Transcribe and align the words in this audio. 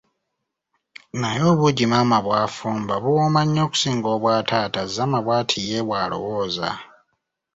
Naye 1.21 1.43
obuugi 1.51 1.85
maama 1.91 2.17
bw'afumba 2.25 2.95
buwooma 3.03 3.41
nnyo 3.45 3.61
okusinga 3.67 4.07
obwa 4.15 4.33
taata, 4.49 4.81
Zama 4.95 5.19
bwati 5.25 5.59
ye 5.69 5.79
walowooza. 5.89 6.69